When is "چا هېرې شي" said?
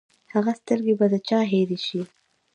1.27-2.01